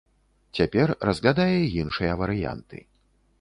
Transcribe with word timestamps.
Цяпер 0.59 0.93
разглядае 1.09 1.59
іншыя 1.83 2.17
варыянты. 2.23 2.83